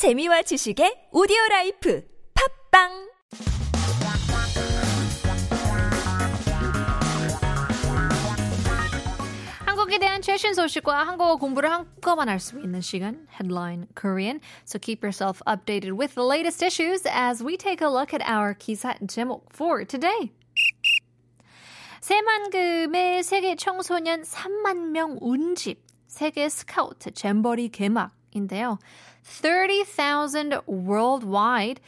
재미와 0.00 0.40
지식의 0.40 1.12
오디오 1.12 1.36
라이프 1.50 2.02
팝빵 2.72 2.88
한국에 9.66 9.98
대한 9.98 10.22
최신 10.22 10.54
소식과 10.54 11.06
한국어 11.06 11.36
공부를 11.36 11.70
한꺼번에 11.70 12.30
할 12.30 12.40
수 12.40 12.58
있는 12.58 12.80
시간 12.80 13.26
Headline 13.28 13.88
Korean. 13.94 14.40
So 14.64 14.78
keep 14.78 15.04
yourself 15.04 15.42
updated 15.46 15.92
with 15.98 16.14
the 16.14 16.24
latest 16.24 16.64
issues 16.64 17.04
as 17.04 17.44
we 17.44 17.58
take 17.58 17.82
a 17.82 17.90
look 17.90 18.14
at 18.14 18.22
our 18.26 18.54
기사 18.54 18.96
제목 19.06 19.52
for 19.52 19.84
today. 19.84 20.32
새만금의 22.00 23.22
세계 23.22 23.54
청소년 23.54 24.22
3만 24.22 24.92
명 24.92 25.18
운집 25.20 25.84
세계 26.06 26.48
스카우트 26.48 27.10
잼버리 27.10 27.68
개막 27.68 28.12
인데요. 28.31 28.79
30,000 29.23 30.61
worldwide 30.67 31.79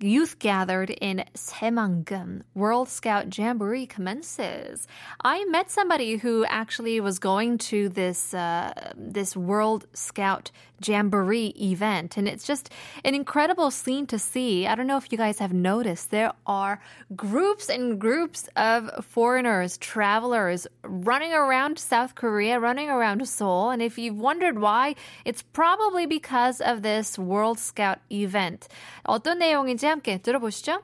Youth 0.00 0.38
gathered 0.38 0.90
in 0.90 1.24
Saemangeum 1.34 2.42
World 2.54 2.88
Scout 2.88 3.36
Jamboree 3.36 3.86
commences. 3.86 4.86
I 5.24 5.44
met 5.46 5.72
somebody 5.72 6.18
who 6.18 6.44
actually 6.44 7.00
was 7.00 7.18
going 7.18 7.58
to 7.58 7.88
this 7.88 8.32
uh, 8.32 8.92
this 8.96 9.36
World 9.36 9.86
Scout 9.94 10.52
Jamboree 10.80 11.52
event, 11.60 12.16
and 12.16 12.28
it's 12.28 12.46
just 12.46 12.70
an 13.04 13.16
incredible 13.16 13.72
scene 13.72 14.06
to 14.06 14.18
see. 14.20 14.68
I 14.68 14.76
don't 14.76 14.86
know 14.86 14.98
if 14.98 15.10
you 15.10 15.18
guys 15.18 15.40
have 15.40 15.52
noticed 15.52 16.12
there 16.12 16.32
are 16.46 16.80
groups 17.16 17.68
and 17.68 17.98
groups 17.98 18.48
of 18.54 19.04
foreigners, 19.04 19.78
travelers 19.78 20.68
running 20.84 21.32
around 21.32 21.80
South 21.80 22.14
Korea, 22.14 22.60
running 22.60 22.88
around 22.88 23.26
Seoul, 23.28 23.70
and 23.70 23.82
if 23.82 23.98
you've 23.98 24.20
wondered 24.20 24.60
why, 24.60 24.94
it's 25.24 25.42
probably 25.42 26.06
because 26.06 26.60
of 26.60 26.82
this 26.82 27.18
World 27.18 27.58
Scout 27.58 27.98
event. 28.12 28.68
어떤 29.04 29.38
내용인지 29.38 29.87
함께 29.88 30.18
들어보시죠. 30.18 30.82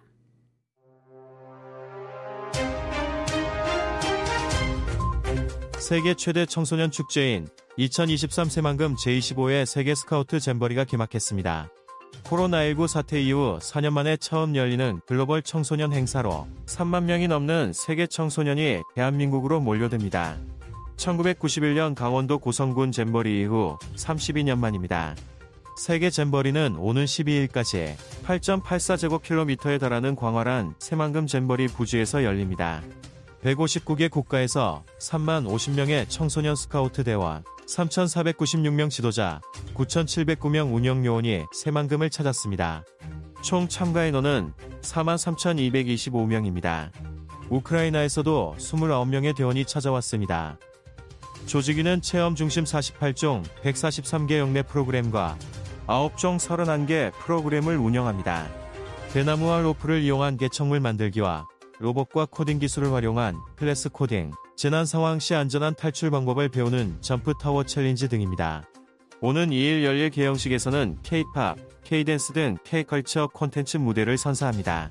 세계 5.78 6.14
최대 6.14 6.46
청소년 6.46 6.90
축제인 6.90 7.46
2023 7.76 8.48
새만금 8.48 8.94
제25회 8.94 9.66
세계 9.66 9.94
스카우트 9.94 10.40
잼버리가 10.40 10.84
개막했습니다. 10.84 11.68
코로나19 12.24 12.88
사태 12.88 13.20
이후 13.20 13.58
4년 13.60 13.92
만에 13.92 14.16
처음 14.16 14.56
열리는 14.56 15.00
글로벌 15.06 15.42
청소년 15.42 15.92
행사로 15.92 16.46
3만 16.66 17.04
명이 17.04 17.28
넘는 17.28 17.72
세계 17.74 18.06
청소년이 18.06 18.80
대한민국으로 18.94 19.60
몰려듭니다. 19.60 20.38
1991년 20.96 21.94
강원도 21.94 22.38
고성군 22.38 22.92
잼버리 22.92 23.42
이후 23.42 23.76
32년 23.96 24.58
만입니다. 24.58 25.14
세계 25.76 26.08
잼버리는 26.08 26.76
오는 26.78 27.04
12일까지 27.04 27.96
8.84제곱킬로미터에 28.24 29.80
달하는 29.80 30.14
광활한 30.14 30.76
새만금 30.78 31.26
잼버리 31.26 31.66
부지에서 31.68 32.22
열립니다. 32.22 32.80
159개 33.42 34.08
국가에서 34.10 34.84
3만 35.00 35.46
50명의 35.46 36.06
청소년 36.08 36.54
스카우트 36.56 37.04
대원, 37.04 37.44
3,496명 37.66 38.88
지도자, 38.88 39.42
9,709명 39.74 40.74
운영 40.74 41.04
요원이 41.04 41.42
새만금을 41.52 42.08
찾았습니다. 42.08 42.84
총 43.42 43.68
참가 43.68 44.06
인원은 44.06 44.54
43,225명입니다. 44.80 46.90
우크라이나에서도 47.50 48.54
29명의 48.58 49.36
대원이 49.36 49.66
찾아왔습니다. 49.66 50.56
조직위는 51.46 52.00
체험 52.00 52.34
중심 52.34 52.64
48종 52.64 53.44
143개 53.62 54.38
영내 54.38 54.62
프로그램과 54.62 55.36
9종 55.86 56.38
31개 56.38 57.12
프로그램을 57.12 57.76
운영합니다. 57.76 58.46
대나무와 59.12 59.60
로프를 59.60 60.02
이용한 60.02 60.38
개척물 60.38 60.80
만들기와 60.80 61.46
로봇과 61.78 62.26
코딩 62.30 62.58
기술을 62.58 62.92
활용한 62.92 63.36
클래스 63.56 63.90
코딩, 63.90 64.30
재난 64.56 64.86
상황 64.86 65.18
시 65.18 65.34
안전한 65.34 65.74
탈출 65.74 66.10
방법을 66.10 66.48
배우는 66.48 66.98
점프 67.00 67.34
타워 67.40 67.64
챌린지 67.64 68.08
등입니다. 68.08 68.64
오는 69.20 69.50
2일 69.50 69.84
열릴 69.84 70.10
개영식에서는 70.10 70.98
K-팝, 71.02 71.56
K-댄스 71.84 72.32
등 72.32 72.56
K-컬처 72.64 73.28
콘텐츠 73.28 73.76
무대를 73.76 74.16
선사합니다. 74.16 74.90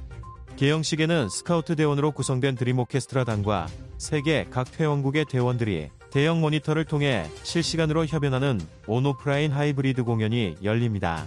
개영식에는 0.58 1.30
스카우트 1.30 1.76
대원으로 1.76 2.12
구성된 2.12 2.56
드림 2.56 2.80
오케스트라 2.80 3.24
단과 3.24 3.68
세계 3.98 4.46
각 4.50 4.80
회원국의 4.80 5.26
대원들이 5.26 5.90
대형 6.14 6.42
모니터를 6.42 6.86
통해 6.86 7.28
실시간으로 7.42 8.06
협연하는 8.06 8.62
온오프라인 8.86 9.52
하이브리드 9.52 10.04
공연이 10.04 10.56
열립니다. 10.64 11.26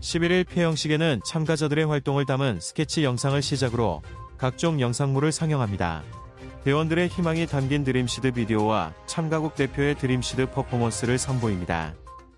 11일 0.00 0.48
폐영식에는 0.48 1.20
참가자들의 1.22 1.84
활동을 1.84 2.24
담은 2.24 2.58
스케치 2.58 3.04
영상을 3.04 3.42
시작으로 3.42 4.00
각종 4.38 4.80
영상물을 4.80 5.30
상영합니다. 5.32 6.02
대원들의 6.64 7.08
희망이 7.08 7.46
담긴 7.46 7.84
드림시드 7.84 8.32
비디오와 8.32 8.94
참가국 9.04 9.54
대표의 9.54 9.98
드림시드 9.98 10.46
퍼포먼스를 10.52 11.18
선보입니다. 11.18 11.94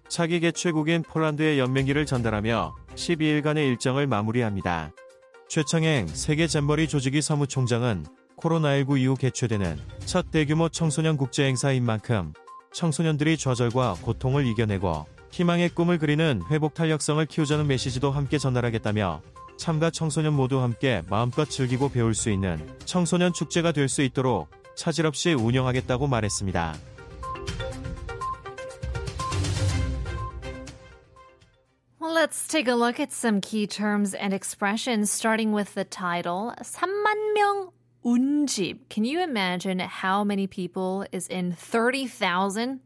차기 0.08 0.40
개최국인 0.40 1.04
폴란드의 1.04 1.60
연맹기를 1.60 2.06
전달하며 2.06 2.74
12일간의 2.96 3.68
일정을 3.68 4.08
마무리합니다. 4.08 4.90
최청행 5.48 6.08
세계 6.08 6.48
잼버리 6.48 6.88
조직위 6.88 7.22
사무총장은 7.22 8.04
코로나19 8.36 8.98
이후 9.00 9.14
개최되는 9.14 9.78
첫 10.04 10.30
대규모 10.30 10.68
청소년 10.68 11.16
국제 11.16 11.44
행사인 11.44 11.84
만큼 11.84 12.32
청소년들이 12.72 13.36
좌절과 13.38 13.98
고통을 14.02 14.46
이겨내고 14.46 15.06
희망의 15.30 15.70
꿈을 15.70 15.98
그리는 15.98 16.42
회복 16.50 16.74
탄력성을 16.74 17.24
키우자는 17.26 17.66
메시지도 17.66 18.10
함께 18.10 18.38
전달하겠다며 18.38 19.22
참가 19.56 19.90
청소년 19.90 20.34
모두 20.34 20.60
함께 20.60 21.02
마음껏 21.08 21.48
즐기고 21.48 21.90
배울 21.90 22.14
수 22.14 22.30
있는 22.30 22.58
청소년 22.84 23.32
축제가 23.32 23.72
될 23.72 23.88
수 23.88 24.02
있도록 24.02 24.48
차질 24.76 25.06
없이 25.06 25.32
운영하겠다고 25.32 26.06
말했습니다. 26.08 26.74
Well, 32.00 32.12
let's 32.14 32.46
take 32.48 32.68
a 32.68 32.74
look 32.76 32.98
at 33.00 33.12
some 33.12 33.40
key 33.40 33.66
terms 33.66 34.14
and 34.14 34.34
expressions, 34.34 35.10
starting 35.10 35.54
with 35.54 35.74
the 35.74 35.84
title. 35.84 36.52
3만 36.60 37.34
명 37.34 37.70
운집. 38.04 38.88
Can 38.88 39.04
you 39.04 39.22
imagine 39.22 39.80
how 39.80 40.22
many 40.24 40.46
people 40.46 41.06
is 41.10 41.26
in 41.26 41.52
30,000? 41.52 42.80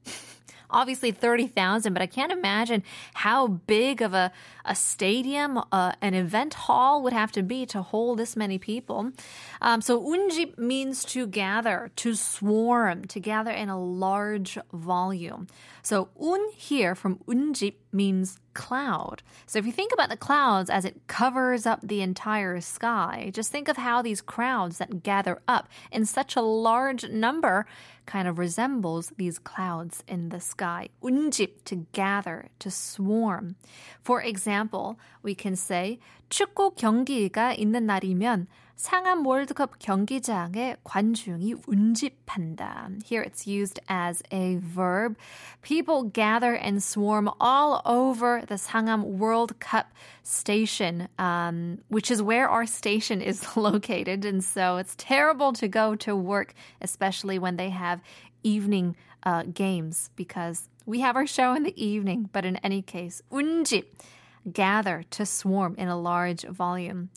Obviously 0.71 1.11
30,000, 1.11 1.93
but 1.93 2.03
I 2.03 2.07
can't 2.07 2.33
imagine 2.33 2.83
how 3.15 3.47
big 3.47 4.03
of 4.03 4.15
a, 4.15 4.33
a 4.65 4.75
stadium, 4.75 5.61
uh, 5.73 5.93
an 6.01 6.15
event 6.15 6.55
hall 6.55 7.03
would 7.03 7.13
have 7.13 7.33
to 7.33 7.43
be 7.43 7.67
to 7.67 7.83
hold 7.83 8.19
this 8.19 8.37
many 8.37 8.59
people. 8.59 9.13
Um, 9.61 9.81
so 9.81 10.01
unjip 10.01 10.59
means 10.59 11.05
to 11.07 11.27
gather, 11.27 11.91
to 11.97 12.15
swarm, 12.15 13.05
to 13.07 13.21
gather 13.21 13.51
in 13.51 13.69
a 13.69 13.81
large 13.81 14.59
volume. 14.73 15.47
So 15.83 16.11
un 16.21 16.51
here 16.55 16.95
from 16.95 17.17
unjip 17.27 17.75
means 17.93 18.39
cloud. 18.53 19.23
So 19.47 19.59
if 19.59 19.67
you 19.67 19.73
think 19.73 19.93
about 19.93 20.11
the 20.11 20.17
clouds 20.17 20.69
as 20.69 20.85
it 20.85 21.07
covers 21.07 21.65
up 21.65 21.81
the 21.83 22.03
entire 22.03 22.61
sky, 22.61 23.31
just 23.33 23.53
think 23.53 23.69
of 23.69 23.77
how 23.77 24.03
these 24.03 24.21
crowds 24.21 24.79
that 24.79 25.03
gather 25.03 25.41
up 25.47 25.69
in 25.93 26.05
such 26.05 26.37
a 26.37 26.43
large 26.43 27.09
number 27.09 27.67
kind 28.08 28.28
of 28.28 28.38
resembles 28.38 29.12
these 29.18 29.40
clouds 29.40 30.04
in 30.08 30.30
the 30.30 30.40
sky. 30.40 30.90
운집, 31.02 31.64
to 31.66 31.86
gather, 31.94 32.50
to 32.60 32.70
swarm. 32.70 33.56
For 34.02 34.22
example, 34.22 34.98
we 35.22 35.36
can 35.36 35.56
say 35.56 36.00
축구 36.30 36.76
경기가 36.76 37.54
있는 37.54 37.86
날이면 37.86 38.48
상암 38.78 39.26
월드컵 39.26 39.78
경기장에 39.80 40.76
관중이 40.84 41.54
운집한다. 41.68 42.90
Here 43.06 43.22
it's 43.22 43.46
used 43.48 43.80
as 43.88 44.24
a 44.32 44.58
verb. 44.58 45.16
People 45.62 46.04
gather 46.04 46.54
and 46.56 46.82
swarm 46.82 47.30
all 47.40 47.82
over 47.86 48.42
the 48.48 48.56
Sangam 48.56 49.04
World 49.04 49.60
Cup 49.60 49.94
station, 50.24 51.08
um, 51.20 51.80
which 51.90 52.10
is 52.10 52.22
where 52.22 52.50
our 52.50 52.66
station 52.66 53.22
is 53.22 53.56
located. 53.56 54.26
And 54.26 54.44
so 54.44 54.78
it's 54.78 54.96
terrible 54.98 55.54
to 55.54 55.68
go 55.68 55.96
to 55.98 56.16
work, 56.16 56.54
especially 56.82 57.38
when 57.38 57.58
they 57.58 57.70
have 57.70 58.02
evening 58.42 58.96
uh, 59.24 59.44
games, 59.44 60.10
because 60.16 60.68
we 60.86 61.00
have 61.02 61.16
our 61.16 61.28
show 61.28 61.54
in 61.54 61.64
the 61.64 61.78
evening. 61.82 62.30
But 62.34 62.44
in 62.44 62.58
any 62.58 62.82
case, 62.82 63.22
운집, 63.32 63.86
gather, 64.52 65.04
to 65.12 65.26
swarm 65.26 65.76
in 65.78 65.88
a 65.88 65.98
large 65.98 66.44
volume. 66.44 67.12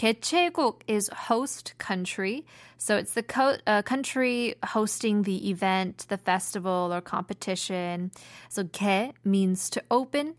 개최국 0.00 0.80
is 0.86 1.08
host 1.08 1.74
country. 1.78 2.44
So 2.78 2.96
it's 2.96 3.14
the 3.14 3.22
co- 3.22 3.58
uh, 3.66 3.82
country 3.82 4.54
hosting 4.64 5.22
the 5.22 5.48
event, 5.48 6.06
the 6.08 6.18
festival 6.18 6.90
or 6.92 7.00
competition. 7.00 8.10
So 8.48 8.64
개 8.64 9.12
means 9.24 9.70
to 9.70 9.82
open. 9.90 10.34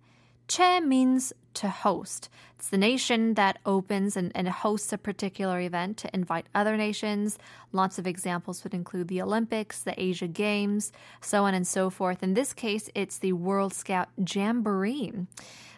Che 0.47 0.79
means 0.79 1.33
to 1.55 1.69
host. 1.69 2.29
It's 2.57 2.69
the 2.69 2.77
nation 2.77 3.35
that 3.35 3.59
opens 3.65 4.15
and, 4.17 4.31
and 4.33 4.47
hosts 4.47 4.93
a 4.93 4.97
particular 4.97 5.59
event 5.59 5.97
to 5.97 6.09
invite 6.13 6.45
other 6.55 6.77
nations. 6.77 7.37
Lots 7.71 7.99
of 7.99 8.07
examples 8.07 8.63
would 8.63 8.73
include 8.73 9.09
the 9.09 9.21
Olympics, 9.21 9.81
the 9.81 9.99
Asia 10.01 10.27
Games, 10.27 10.91
so 11.21 11.43
on 11.43 11.53
and 11.53 11.67
so 11.67 11.89
forth. 11.89 12.23
In 12.23 12.33
this 12.33 12.53
case, 12.53 12.89
it's 12.95 13.19
the 13.19 13.33
World 13.33 13.73
Scout 13.73 14.09
Jamboree. 14.17 15.13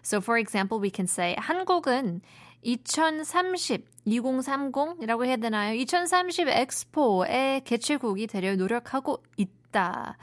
So, 0.02 0.22
for 0.22 0.38
example, 0.38 0.80
we 0.80 0.90
can 0.90 1.08
say 1.08 1.36
한국은 1.38 2.22
2030, 2.64 3.86
2030이라고 4.08 5.26
해야 5.26 5.38
되나요? 5.38 5.74
2030 5.76 6.48
엑스포의 6.50 7.64
개최국이 7.64 8.28
되려 8.28 8.56
노력하고 8.56 9.24
있다. 9.38 10.18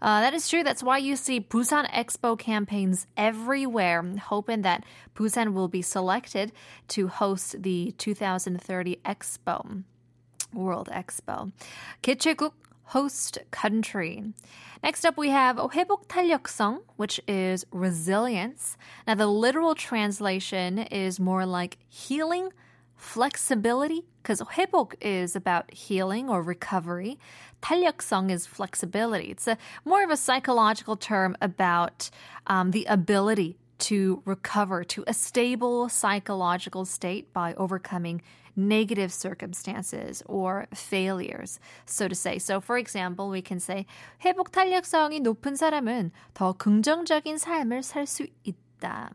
Uh, 0.00 0.20
that 0.20 0.34
is 0.34 0.48
true. 0.48 0.62
That's 0.62 0.82
why 0.82 0.98
you 0.98 1.16
see 1.16 1.40
Busan 1.40 1.88
Expo 1.90 2.38
campaigns 2.38 3.06
everywhere, 3.16 4.02
hoping 4.28 4.62
that 4.62 4.84
Busan 5.14 5.54
will 5.54 5.68
be 5.68 5.82
selected 5.82 6.52
to 6.88 7.08
host 7.08 7.62
the 7.62 7.92
2030 7.98 8.98
Expo, 9.04 9.84
World 10.52 10.88
Expo. 10.92 11.52
개최국 12.02 12.52
host 12.92 13.38
country. 13.50 14.24
Next 14.82 15.04
up, 15.04 15.16
we 15.18 15.30
have 15.30 15.56
회복 15.56 16.06
탄력성, 16.08 16.80
which 16.96 17.20
is 17.26 17.66
resilience. 17.72 18.76
Now, 19.06 19.14
the 19.14 19.26
literal 19.26 19.74
translation 19.74 20.78
is 20.78 21.18
more 21.18 21.44
like 21.44 21.78
healing, 21.88 22.50
flexibility, 22.96 24.04
because 24.22 24.40
회복 24.40 24.94
is 25.00 25.34
about 25.34 25.72
healing 25.72 26.28
or 26.28 26.42
recovery. 26.42 27.18
탄력성 27.62 28.30
is 28.30 28.46
flexibility. 28.46 29.30
It's 29.30 29.48
a 29.48 29.58
more 29.84 30.04
of 30.04 30.10
a 30.10 30.16
psychological 30.16 30.96
term 30.96 31.36
about 31.40 32.10
um, 32.46 32.70
the 32.70 32.84
ability 32.88 33.58
to 33.78 34.22
recover 34.24 34.84
to 34.84 35.04
a 35.06 35.14
stable 35.14 35.88
psychological 35.88 36.84
state 36.84 37.32
by 37.32 37.54
overcoming 37.54 38.22
negative 38.56 39.12
circumstances 39.12 40.22
or 40.26 40.66
failures, 40.74 41.60
so 41.86 42.08
to 42.08 42.14
say. 42.14 42.38
So, 42.38 42.60
for 42.60 42.76
example, 42.76 43.28
we 43.28 43.40
can 43.40 43.60
say 43.60 43.86
회복 44.24 44.50
탄력성이 44.50 45.20
높은 45.20 45.56
사람은 45.56 46.10
더 46.34 46.52
긍정적인 46.52 47.38
삶을 47.38 47.82
살 47.82 48.06
수 48.06 48.26
있다. 48.44 49.10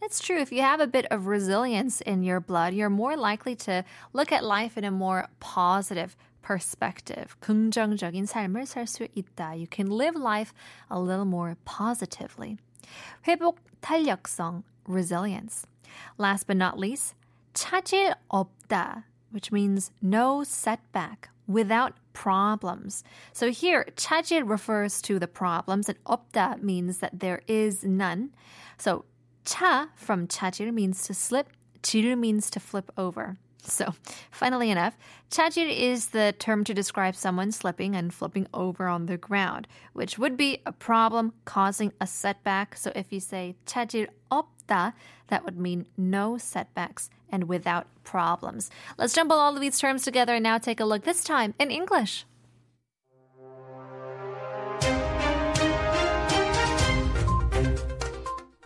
That's 0.00 0.20
true. 0.20 0.38
If 0.38 0.52
you 0.52 0.62
have 0.62 0.80
a 0.80 0.86
bit 0.86 1.06
of 1.10 1.26
resilience 1.26 2.00
in 2.00 2.22
your 2.22 2.40
blood, 2.40 2.74
you're 2.74 2.90
more 2.90 3.16
likely 3.16 3.54
to 3.66 3.84
look 4.12 4.32
at 4.32 4.44
life 4.44 4.76
in 4.76 4.84
a 4.84 4.90
more 4.90 5.28
positive 5.40 6.16
perspective. 6.42 7.36
긍정적인 7.40 8.26
삶을 8.26 8.66
살 8.66 8.86
수 8.86 9.06
있다. 9.14 9.58
You 9.58 9.66
can 9.70 9.90
live 9.90 10.16
life 10.16 10.52
a 10.90 10.98
little 10.98 11.26
more 11.26 11.56
positively. 11.64 12.56
회복 13.26 13.58
탄력성, 13.82 14.64
resilience. 14.86 15.66
Last 16.18 16.46
but 16.46 16.56
not 16.56 16.78
least, 16.78 17.14
차질 17.54 18.14
없다, 18.30 19.04
which 19.30 19.52
means 19.52 19.90
no 20.02 20.42
setback, 20.44 21.30
without 21.46 21.94
problems. 22.12 23.02
So 23.32 23.50
here, 23.50 23.86
차질 23.96 24.48
refers 24.48 25.02
to 25.02 25.18
the 25.18 25.28
problems, 25.28 25.88
and 25.88 26.02
없다 26.04 26.62
means 26.62 26.98
that 26.98 27.20
there 27.20 27.42
is 27.46 27.84
none. 27.84 28.30
So 28.78 29.04
차 29.44 29.88
from 29.94 30.26
차질 30.26 30.72
means 30.72 31.02
to 31.04 31.14
slip, 31.14 31.50
질 31.82 32.16
means 32.16 32.50
to 32.50 32.60
flip 32.60 32.90
over. 32.96 33.36
So, 33.62 33.94
funnily 34.30 34.70
enough, 34.70 34.96
차질 35.30 35.70
is 35.70 36.08
the 36.08 36.34
term 36.38 36.64
to 36.64 36.74
describe 36.74 37.14
someone 37.14 37.52
slipping 37.52 37.94
and 37.94 38.12
flipping 38.12 38.46
over 38.54 38.86
on 38.88 39.06
the 39.06 39.18
ground, 39.18 39.68
which 39.92 40.18
would 40.18 40.36
be 40.36 40.62
a 40.64 40.72
problem 40.72 41.34
causing 41.44 41.92
a 42.00 42.06
setback. 42.06 42.76
So, 42.76 42.90
if 42.94 43.12
you 43.12 43.20
say 43.20 43.56
차질 43.66 44.08
없 44.30 44.46
다, 44.67 44.93
that 45.27 45.43
would 45.45 45.57
mean 45.57 45.85
no 45.97 46.37
setbacks 46.37 47.09
and 47.29 47.45
without 47.45 47.87
problems. 48.03 48.69
Let's 48.97 49.13
jumble 49.13 49.37
all 49.37 49.55
of 49.55 49.61
these 49.61 49.79
terms 49.79 50.03
together 50.03 50.35
and 50.35 50.43
now 50.43 50.57
take 50.57 50.79
a 50.79 50.85
look 50.85 51.03
this 51.03 51.23
time 51.23 51.53
in 51.59 51.71
English. 51.71 52.25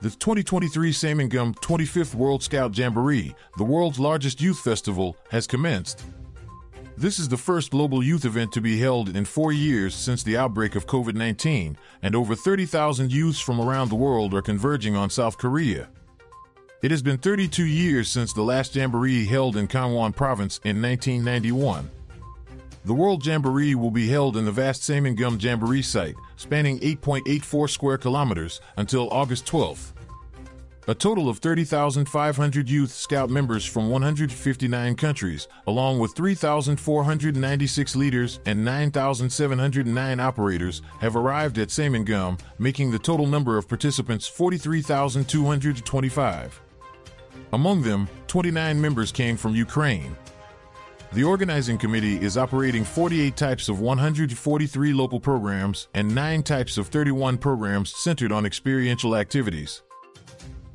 The 0.01 0.11
2023 0.11 1.27
Gum 1.27 1.53
25th 1.55 2.15
World 2.15 2.41
Scout 2.41 2.77
Jamboree, 2.77 3.35
the 3.57 3.65
world's 3.65 3.99
largest 3.99 4.39
youth 4.39 4.59
festival, 4.59 5.17
has 5.29 5.45
commenced. 5.45 6.05
This 6.99 7.17
is 7.17 7.29
the 7.29 7.37
first 7.37 7.71
global 7.71 8.03
youth 8.03 8.25
event 8.25 8.51
to 8.51 8.59
be 8.59 8.77
held 8.77 9.15
in 9.15 9.23
four 9.23 9.53
years 9.53 9.95
since 9.95 10.21
the 10.21 10.35
outbreak 10.35 10.75
of 10.75 10.85
COVID 10.85 11.15
19, 11.15 11.77
and 12.01 12.13
over 12.13 12.35
30,000 12.35 13.09
youths 13.09 13.39
from 13.39 13.61
around 13.61 13.87
the 13.87 13.95
world 13.95 14.33
are 14.33 14.41
converging 14.41 14.97
on 14.97 15.09
South 15.09 15.37
Korea. 15.37 15.87
It 16.81 16.91
has 16.91 17.01
been 17.01 17.17
32 17.17 17.63
years 17.63 18.09
since 18.09 18.33
the 18.33 18.41
last 18.41 18.75
Jamboree 18.75 19.25
held 19.25 19.55
in 19.55 19.69
Gangwon 19.69 20.13
Province 20.13 20.59
in 20.65 20.81
1991. 20.81 21.89
The 22.83 22.93
World 22.93 23.25
Jamboree 23.25 23.75
will 23.75 23.91
be 23.91 24.09
held 24.09 24.35
in 24.35 24.43
the 24.43 24.51
vast 24.51 24.81
Saemangeum 24.81 25.41
Jamboree 25.41 25.81
site, 25.81 26.15
spanning 26.35 26.81
8.84 26.81 27.69
square 27.69 27.97
kilometers, 27.97 28.59
until 28.75 29.07
August 29.09 29.45
12th. 29.45 29.93
A 30.87 30.95
total 30.95 31.27
of 31.29 31.39
30,500 31.39 32.69
Youth 32.69 32.91
Scout 32.91 33.29
members 33.29 33.65
from 33.65 33.89
159 33.89 34.95
countries, 34.95 35.49
along 35.67 35.99
with 35.99 36.15
3,496 36.15 37.95
leaders 37.95 38.39
and 38.45 38.65
9,709 38.65 40.19
operators, 40.19 40.81
have 40.99 41.15
arrived 41.15 41.59
at 41.59 41.67
Saemangeum, 41.67 42.39
making 42.57 42.89
the 42.89 42.97
total 42.97 43.27
number 43.27 43.55
of 43.57 43.67
participants 43.67 44.27
43,225. 44.27 46.61
Among 47.53 47.81
them, 47.81 48.09
29 48.27 48.81
members 48.81 49.11
came 49.11 49.35
from 49.37 49.55
Ukraine, 49.55 50.15
the 51.11 51.23
organizing 51.23 51.79
committee 51.79 52.21
is 52.21 52.37
operating 52.37 52.83
48 52.83 53.35
types 53.35 53.67
of 53.67 53.79
143 53.79 54.93
local 54.93 55.19
programs 55.19 55.87
and 55.95 56.13
9 56.13 56.43
types 56.43 56.77
of 56.77 56.89
31 56.89 57.39
programs 57.39 57.95
centered 57.95 58.31
on 58.31 58.45
experiential 58.45 59.15
activities. 59.15 59.81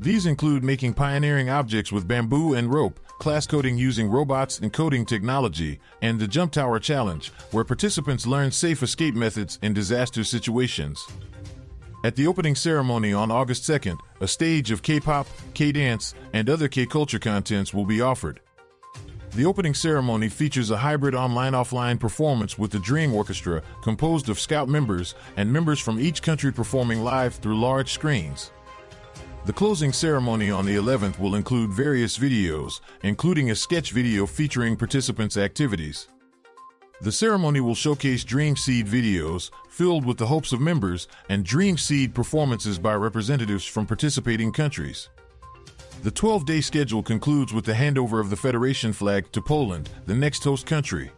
These 0.00 0.26
include 0.26 0.64
making 0.64 0.94
pioneering 0.94 1.48
objects 1.48 1.92
with 1.92 2.08
bamboo 2.08 2.54
and 2.54 2.72
rope, 2.72 2.98
class 3.20 3.46
coding 3.46 3.78
using 3.78 4.10
robots 4.10 4.58
and 4.58 4.72
coding 4.72 5.06
technology, 5.06 5.78
and 6.02 6.18
the 6.18 6.26
Jump 6.26 6.52
Tower 6.52 6.80
Challenge, 6.80 7.32
where 7.52 7.64
participants 7.64 8.26
learn 8.26 8.50
safe 8.50 8.82
escape 8.82 9.14
methods 9.14 9.58
in 9.62 9.72
disaster 9.72 10.24
situations. 10.24 11.06
At 12.04 12.16
the 12.16 12.26
opening 12.26 12.54
ceremony 12.54 13.14
on 13.14 13.30
August 13.30 13.62
2nd, 13.62 13.98
a 14.20 14.28
stage 14.28 14.70
of 14.70 14.82
K 14.82 15.00
pop, 15.00 15.26
K 15.54 15.72
dance, 15.72 16.14
and 16.32 16.50
other 16.50 16.68
K 16.68 16.86
culture 16.86 17.20
contents 17.20 17.72
will 17.72 17.86
be 17.86 18.00
offered. 18.00 18.40
The 19.30 19.46
opening 19.46 19.74
ceremony 19.74 20.28
features 20.28 20.70
a 20.70 20.76
hybrid 20.76 21.14
online 21.14 21.54
offline 21.54 21.98
performance 21.98 22.58
with 22.58 22.72
the 22.72 22.78
Dream 22.78 23.14
Orchestra, 23.14 23.62
composed 23.82 24.28
of 24.28 24.38
Scout 24.38 24.68
members 24.68 25.14
and 25.36 25.52
members 25.52 25.80
from 25.80 25.98
each 25.98 26.20
country 26.20 26.52
performing 26.52 27.02
live 27.02 27.36
through 27.36 27.58
large 27.58 27.92
screens. 27.92 28.50
The 29.46 29.52
closing 29.52 29.92
ceremony 29.92 30.50
on 30.50 30.64
the 30.64 30.76
11th 30.76 31.18
will 31.18 31.34
include 31.34 31.70
various 31.70 32.16
videos, 32.16 32.80
including 33.02 33.50
a 33.50 33.54
sketch 33.54 33.92
video 33.92 34.24
featuring 34.24 34.74
participants' 34.74 35.36
activities. 35.36 36.08
The 37.02 37.12
ceremony 37.12 37.60
will 37.60 37.74
showcase 37.74 38.24
Dream 38.24 38.56
Seed 38.56 38.86
videos, 38.86 39.50
filled 39.68 40.06
with 40.06 40.16
the 40.16 40.26
hopes 40.26 40.54
of 40.54 40.62
members, 40.62 41.08
and 41.28 41.44
Dream 41.44 41.76
Seed 41.76 42.14
performances 42.14 42.78
by 42.78 42.94
representatives 42.94 43.66
from 43.66 43.84
participating 43.84 44.50
countries. 44.50 45.10
The 46.02 46.10
12 46.10 46.46
day 46.46 46.62
schedule 46.62 47.02
concludes 47.02 47.52
with 47.52 47.66
the 47.66 47.74
handover 47.74 48.20
of 48.20 48.30
the 48.30 48.36
Federation 48.36 48.94
flag 48.94 49.30
to 49.32 49.42
Poland, 49.42 49.90
the 50.06 50.14
next 50.14 50.42
host 50.42 50.64
country. 50.64 51.10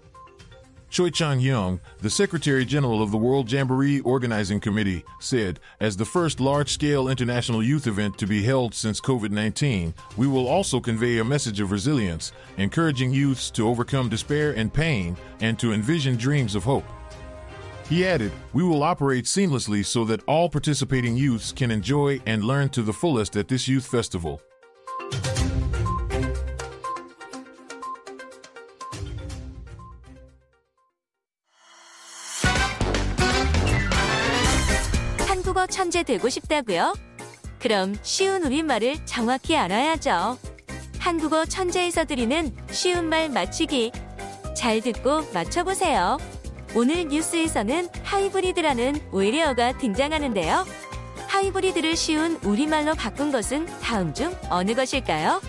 Choi 0.89 1.11
Chang 1.11 1.41
Young, 1.41 1.81
the 2.01 2.09
Secretary 2.09 2.65
General 2.65 3.03
of 3.03 3.11
the 3.11 3.19
World 3.19 3.51
Jamboree 3.51 4.01
Organizing 4.01 4.61
Committee, 4.61 5.05
said, 5.19 5.59
As 5.81 5.97
the 5.97 6.05
first 6.05 6.39
large 6.39 6.73
scale 6.73 7.09
international 7.09 7.63
youth 7.63 7.87
event 7.87 8.17
to 8.19 8.27
be 8.27 8.43
held 8.43 8.73
since 8.73 9.01
COVID 9.01 9.31
19, 9.31 9.93
we 10.17 10.27
will 10.27 10.47
also 10.47 10.81
convey 10.81 11.19
a 11.19 11.25
message 11.25 11.61
of 11.61 11.73
resilience, 11.73 12.33
encouraging 12.57 13.13
youths 13.13 13.51
to 13.51 13.69
overcome 13.69 14.09
despair 14.09 14.53
and 14.53 14.73
pain 14.73 15.17
and 15.41 15.59
to 15.59 15.73
envision 15.73 16.17
dreams 16.17 16.55
of 16.55 16.65
hope. 16.65 16.85
He 17.89 18.07
added, 18.07 18.33
We 18.53 18.63
will 18.63 18.83
operate 18.83 19.25
seamlessly 19.25 19.85
so 19.85 20.05
that 20.05 20.23
all 20.27 20.49
participating 20.49 21.17
youths 21.17 21.53
can 21.53 21.71
enjoy 21.71 22.21
and 22.27 22.45
learn 22.45 22.69
to 22.71 22.83
the 22.83 22.93
fullest 22.93 23.37
at 23.37 23.49
this 23.49 23.69
youth 23.69 23.87
festival. 23.87 24.41
한국어 35.57 35.67
천재 35.69 36.03
되고 36.03 36.29
싶다고요? 36.29 36.95
그럼 37.59 37.97
쉬운 38.03 38.45
우리말을 38.45 39.07
정확히 39.07 39.57
알아야죠. 39.57 40.37
한국어 40.99 41.47
천재에서 41.47 42.05
드리는 42.05 42.55
쉬운 42.71 43.07
말 43.07 43.31
맞추기. 43.31 43.91
잘 44.55 44.83
듣고 44.83 45.23
맞춰보세요. 45.33 46.19
오늘 46.75 47.09
뉴스에서는 47.09 47.89
하이브리드라는 48.03 49.01
외래어가 49.13 49.79
등장하는데요. 49.79 50.67
하이브리드를 51.27 51.97
쉬운 51.97 52.39
우리말로 52.43 52.95
바꾼 52.95 53.33
것은 53.33 53.65
다음 53.81 54.13
중 54.13 54.37
어느 54.51 54.75
것일까요? 54.75 55.41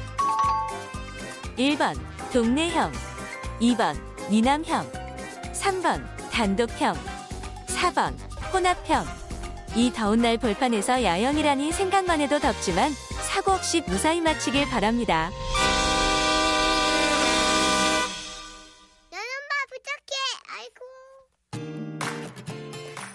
1번 1.57 1.99
동네형 2.31 2.93
2번 3.59 3.97
미남형 4.29 4.89
3번 5.51 6.01
단독형 6.31 6.95
4번 7.67 8.13
혼합형 8.53 9.26
이 9.77 9.91
더운 9.93 10.24
날 10.24 10.38
벌판에서 10.38 11.03
야영이라니 11.03 11.72
생각만 11.72 12.19
해도 12.19 12.39
덥지만 12.39 12.91
사고 13.29 13.51
없이 13.51 13.84
무사히 13.86 14.19
마치길 14.22 14.67
바랍니다. 14.69 15.29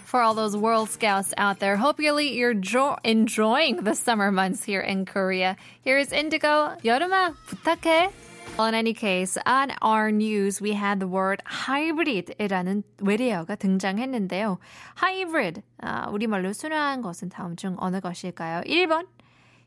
For 0.05 0.21
all 0.21 0.35
those 0.35 0.55
World 0.55 0.89
Scouts 0.89 1.33
out 1.37 1.59
there, 1.59 1.75
hope 1.75 1.97
really 1.97 2.37
you're 2.37 2.53
jo- 2.53 2.97
enjoying 3.03 3.77
the 3.83 3.95
summer 3.95 4.31
months 4.31 4.63
here 4.63 4.81
in 4.81 5.05
Korea. 5.05 5.55
Here's 5.81 6.11
Indigo. 6.11 6.75
여름아, 6.85 7.33
부탁해. 7.47 8.11
Well, 8.57 8.67
in 8.67 8.75
any 8.75 8.93
case, 8.93 9.35
on 9.47 9.71
our 9.81 10.11
news, 10.11 10.61
we 10.61 10.73
had 10.73 10.99
the 10.99 11.07
word 11.07 11.41
hybrid이라는 11.45 12.83
외래어가 13.01 13.55
등장했는데요. 13.55 14.59
hybrid, 15.01 15.63
아, 15.79 16.07
우리말로 16.09 16.53
순화한 16.53 17.01
것은 17.01 17.29
다음 17.29 17.55
중 17.55 17.75
어느 17.79 17.99
것일까요? 17.99 18.61
1번, 18.61 19.07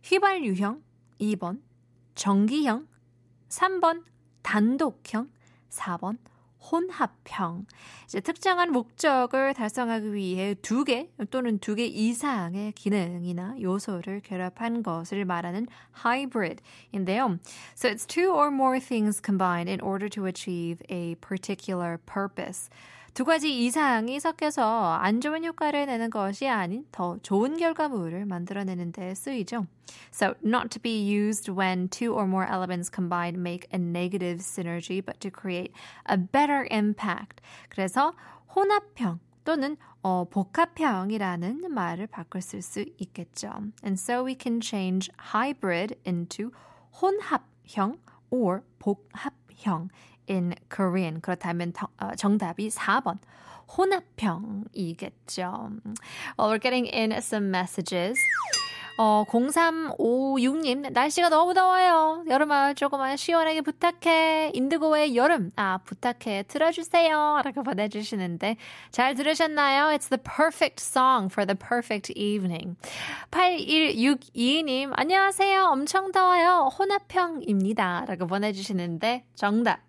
휘발유형, 0.04 0.82
2번, 1.20 1.60
전기형, 2.14 2.86
3번, 3.48 4.04
단독형, 4.42 5.30
4번, 5.70 6.18
혼합형. 6.70 7.66
이제 8.06 8.20
특정한 8.20 8.72
목적을 8.72 9.54
달성하기 9.54 10.14
위해 10.14 10.54
두 10.62 10.84
개 10.84 11.08
또는 11.30 11.58
두 11.58 11.74
개 11.74 11.84
이상의 11.86 12.72
기능이나 12.72 13.60
요소를 13.60 14.20
결합한 14.20 14.82
것을 14.82 15.24
말하는 15.24 15.66
hybrid인데요. 16.04 17.38
So 17.74 17.90
it's 17.90 18.06
two 18.06 18.32
or 18.32 18.48
more 18.48 18.80
things 18.80 19.20
combined 19.20 19.68
in 19.70 19.80
order 19.80 20.08
to 20.10 20.26
achieve 20.26 20.82
a 20.90 21.16
particular 21.16 21.98
purpose. 22.06 22.68
두 23.16 23.24
가지 23.24 23.64
이상이 23.64 24.20
섞여서 24.20 24.92
안 24.92 25.22
좋은 25.22 25.42
효과를 25.42 25.86
내는 25.86 26.10
것이 26.10 26.46
아닌 26.46 26.84
더 26.92 27.16
좋은 27.22 27.56
결과물을 27.56 28.26
만들어내는 28.26 28.92
데 28.92 29.14
쓰이죠. 29.14 29.66
So, 30.12 30.34
not 30.44 30.68
to 30.68 30.82
be 30.82 31.00
used 31.00 31.50
when 31.50 31.88
two 31.88 32.12
or 32.12 32.26
more 32.26 32.46
elements 32.46 32.90
combined 32.94 33.40
make 33.40 33.66
a 33.72 33.78
negative 33.78 34.42
synergy, 34.42 35.02
but 35.02 35.18
to 35.20 35.30
create 35.30 35.72
a 36.10 36.18
better 36.18 36.68
impact. 36.70 37.40
그래서 37.70 38.12
혼합형 38.54 39.20
또는 39.46 39.78
어, 40.02 40.26
복합형이라는 40.28 41.72
말을 41.72 42.08
바꿀 42.08 42.42
쓸수 42.42 42.84
있겠죠. 42.98 43.48
And 43.82 43.98
so 43.98 44.26
we 44.26 44.36
can 44.38 44.60
change 44.60 45.10
hybrid 45.32 45.96
into 46.04 46.50
혼합형 47.00 47.96
or 48.28 48.60
복합형 48.78 49.88
in 50.28 50.54
Korean. 50.68 51.20
그렇다면 51.20 51.72
더, 51.72 51.88
어, 52.00 52.14
정답이 52.16 52.70
4번. 52.70 53.18
혼합형이겠죠. 53.76 55.42
Well, 56.38 56.50
we're 56.50 56.60
getting 56.60 56.88
in 56.92 57.12
some 57.12 57.48
messages. 57.48 58.18
어, 58.98 59.24
0356님, 59.28 60.90
날씨가 60.90 61.28
너무 61.28 61.52
더워요. 61.52 62.24
여름아, 62.28 62.72
조금만 62.74 63.18
시원하게 63.18 63.60
부탁해. 63.60 64.52
인드고의 64.54 65.14
여름, 65.16 65.50
아, 65.56 65.78
부탁해. 65.84 66.44
틀어주세요. 66.48 67.42
라고 67.44 67.62
보내주시는데, 67.62 68.56
잘 68.90 69.14
들으셨나요? 69.14 69.94
It's 69.94 70.08
the 70.08 70.22
perfect 70.22 70.80
song 70.80 71.28
for 71.30 71.46
the 71.46 71.58
perfect 71.58 72.10
evening. 72.16 72.76
8162님, 73.30 74.92
안녕하세요. 74.94 75.64
엄청 75.64 76.10
더워요. 76.10 76.70
혼합형입니다. 76.78 78.06
라고 78.08 78.26
보내주시는데, 78.26 79.24
정답. 79.34 79.85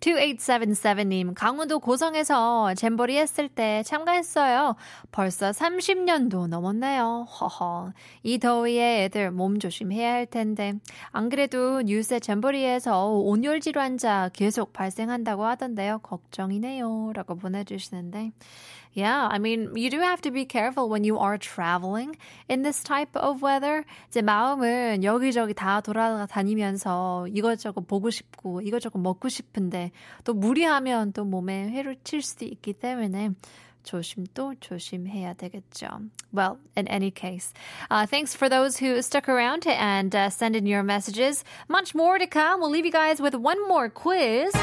2877님, 0.00 1.34
강원도 1.34 1.80
고성에서 1.80 2.74
잼버리 2.74 3.16
했을 3.16 3.48
때 3.48 3.82
참가했어요. 3.84 4.76
벌써 5.10 5.50
30년도 5.50 6.46
넘었네요. 6.46 7.26
허허. 7.28 7.92
이 8.22 8.38
더위에 8.38 9.04
애들 9.04 9.32
몸 9.32 9.58
조심해야 9.58 10.12
할 10.12 10.26
텐데. 10.26 10.74
안 11.10 11.28
그래도 11.28 11.82
뉴스에 11.82 12.20
잼버리에서 12.20 13.08
온열 13.08 13.60
질환자 13.60 14.30
계속 14.32 14.72
발생한다고 14.72 15.44
하던데요. 15.44 15.98
걱정이네요. 15.98 17.12
라고 17.14 17.36
보내주시는데. 17.36 18.30
Yeah, 18.93 19.27
I 19.31 19.39
mean, 19.39 19.75
you 19.75 19.89
do 19.89 19.99
have 20.01 20.21
to 20.21 20.31
be 20.31 20.45
careful 20.45 20.87
when 20.87 21.03
you 21.03 21.17
are 21.17 21.37
traveling 21.37 22.15
in 22.47 22.61
this 22.61 22.83
type 22.83 23.15
of 23.15 23.41
weather. 23.41 23.85
이제 24.09 24.21
마음은 24.21 25.03
여기저기 25.03 25.53
다 25.53 25.81
돌아다니면서 25.81 27.27
이것저것 27.33 27.87
보고 27.87 28.09
싶고 28.11 28.61
이것저것 28.61 28.99
먹고 28.99 29.29
싶은데 29.29 29.91
또 30.23 30.33
무리하면 30.33 31.11
또 31.13 31.25
몸에 31.25 31.69
해를 31.69 31.97
칠 32.03 32.21
수도 32.21 32.45
있기 32.45 32.73
때문에 32.73 33.31
조심도 33.83 34.55
조심해야 34.59 35.33
되겠죠. 35.33 35.87
Well, 36.31 36.57
in 36.75 36.87
any 36.87 37.11
case, 37.11 37.53
uh, 37.91 38.05
thanks 38.05 38.35
for 38.35 38.49
those 38.49 38.77
who 38.77 39.01
stuck 39.01 39.27
around 39.27 39.67
and 39.67 40.15
uh, 40.15 40.29
send 40.29 40.55
in 40.55 40.65
your 40.65 40.83
messages. 40.83 41.43
Much 41.67 41.93
more 41.93 42.17
to 42.17 42.27
come. 42.27 42.61
We'll 42.61 42.71
leave 42.71 42.85
you 42.85 42.91
guys 42.91 43.21
with 43.21 43.35
one 43.35 43.67
more 43.67 43.89
quiz. 43.89 44.53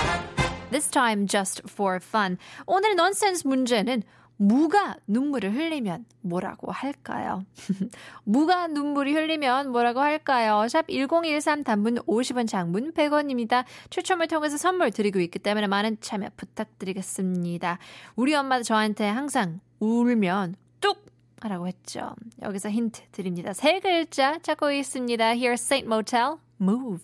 This 0.71 0.89
time 0.89 1.27
just 1.27 1.61
for 1.69 1.99
fun. 2.01 2.37
오늘 2.65 2.95
넌센스 2.95 3.47
문제는 3.47 4.03
무가 4.37 4.97
눈물을 5.07 5.53
흘리면 5.53 6.05
뭐라고 6.21 6.71
할까요? 6.71 7.45
무가 8.25 8.67
눈물이 8.67 9.13
흘리면 9.13 9.71
뭐라고 9.71 10.01
할까요? 10.01 10.67
샵 10.67 10.87
1013 10.89 11.63
단문 11.63 11.95
50원 11.99 12.47
장문 12.47 12.93
100원입니다. 12.93 13.63
추첨을 13.89 14.27
통해서 14.27 14.57
선물 14.57 14.91
드리고 14.91 15.19
있기 15.19 15.39
때문에 15.39 15.67
많은 15.67 15.97
참여 16.01 16.29
부탁드리겠습니다. 16.35 17.77
우리 18.15 18.35
엄마도 18.35 18.63
저한테 18.63 19.07
항상 19.07 19.61
울면 19.79 20.55
뚝! 20.81 21.05
하라고 21.41 21.67
했죠. 21.67 22.15
여기서 22.41 22.69
힌트 22.69 23.01
드립니다. 23.11 23.53
세 23.53 23.79
글자 23.79 24.39
찾고 24.39 24.71
있습니다. 24.71 25.33
Here's 25.35 25.61
Saint 25.61 25.85
Motel, 25.85 26.37
Move. 26.59 27.03